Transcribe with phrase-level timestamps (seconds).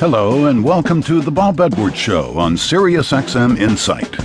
[0.00, 4.18] Hello, and welcome to the Bob Edwards Show on SiriusXM Insight.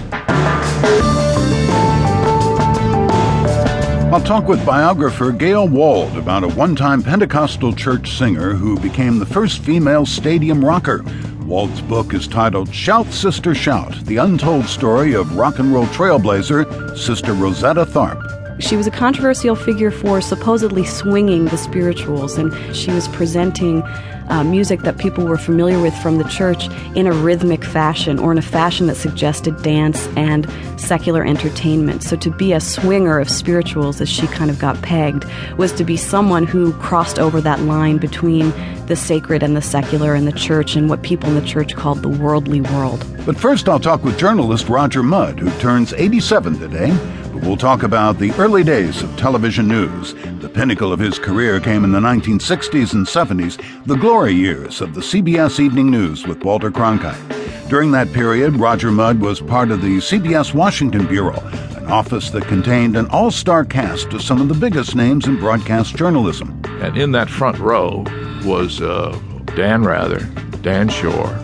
[4.14, 9.20] I'll talk with biographer Gayle Wald about a one time Pentecostal church singer who became
[9.20, 11.04] the first female stadium rocker.
[11.42, 16.98] Wald's book is titled Shout Sister Shout The Untold Story of Rock and Roll Trailblazer,
[16.98, 18.45] Sister Rosetta Tharpe.
[18.60, 23.84] She was a controversial figure for supposedly swinging the spirituals, and she was presenting
[24.30, 28.32] uh, music that people were familiar with from the church in a rhythmic fashion or
[28.32, 32.02] in a fashion that suggested dance and secular entertainment.
[32.02, 35.26] So to be a swinger of spirituals, as she kind of got pegged,
[35.58, 38.52] was to be someone who crossed over that line between
[38.86, 42.02] the sacred and the secular and the church and what people in the church called
[42.02, 43.06] the worldly world.
[43.26, 46.98] But first, I'll talk with journalist Roger Mudd, who turns 87 today.
[47.42, 50.14] We'll talk about the early days of television news.
[50.40, 54.94] The pinnacle of his career came in the 1960s and 70s, the glory years of
[54.94, 57.70] the CBS Evening News with Walter Cronkite.
[57.70, 61.40] During that period, Roger Mudd was part of the CBS Washington Bureau,
[61.76, 65.38] an office that contained an all star cast of some of the biggest names in
[65.38, 66.60] broadcast journalism.
[66.82, 68.06] And in that front row
[68.44, 69.20] was uh,
[69.56, 70.20] Dan Rather,
[70.62, 71.40] Dan Schorr,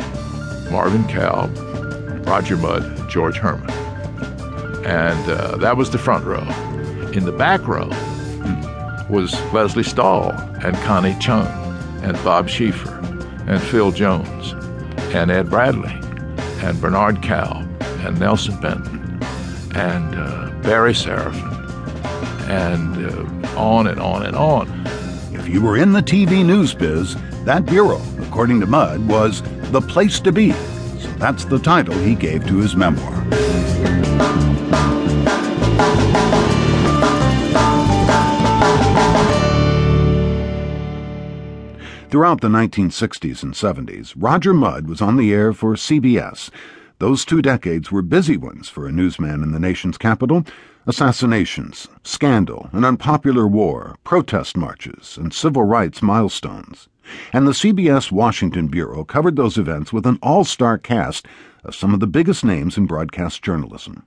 [0.71, 1.55] Marvin Kalb,
[2.25, 3.80] Roger Mudd, George Herman.
[4.85, 6.43] And uh, that was the front row.
[7.13, 7.89] In the back row
[9.09, 10.31] was Lesley Stahl
[10.63, 11.47] and Connie Chung
[12.01, 12.97] and Bob Schieffer
[13.47, 14.53] and Phil Jones
[15.13, 15.93] and Ed Bradley
[16.63, 17.67] and Bernard Kalb
[18.05, 19.19] and Nelson Benton
[19.75, 21.51] and uh, Barry Serafin
[22.49, 23.05] and
[23.45, 24.67] uh, on and on and on.
[25.33, 29.81] If you were in the TV news biz, that bureau, according to Mudd, was the
[29.81, 30.51] place to be.
[30.51, 34.50] So that's the title he gave to his memoir.
[42.11, 46.49] Throughout the 1960s and 70s, Roger Mudd was on the air for CBS.
[46.99, 50.43] Those two decades were busy ones for a newsman in the nation's capital.
[50.85, 56.89] Assassinations, scandal, an unpopular war, protest marches, and civil rights milestones.
[57.31, 61.25] And the CBS Washington Bureau covered those events with an all star cast
[61.63, 64.03] of some of the biggest names in broadcast journalism.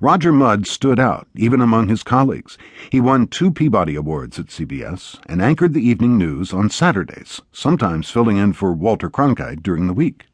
[0.00, 2.56] Roger Mudd stood out, even among his colleagues.
[2.90, 8.10] He won two Peabody Awards at CBS and anchored the evening news on Saturdays, sometimes
[8.10, 10.24] filling in for Walter Cronkite during the week.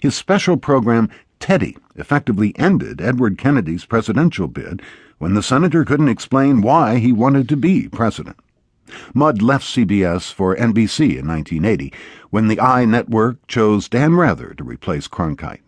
[0.00, 1.08] His special program,
[1.40, 4.82] Teddy, effectively ended Edward Kennedy's presidential bid
[5.18, 8.36] when the senator couldn't explain why he wanted to be president.
[9.12, 11.92] Mudd left CBS for NBC in 1980
[12.30, 15.60] when the I network chose Dan Rather to replace Cronkite.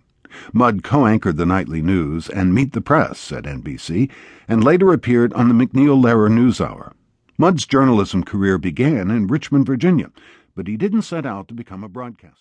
[0.53, 4.11] Mudd co anchored the nightly news and Meet the Press at NBC,
[4.47, 6.93] and later appeared on the MacNeil Lehrer NewsHour.
[7.39, 10.11] Mudd's journalism career began in Richmond, Virginia,
[10.55, 12.37] but he didn't set out to become a broadcaster.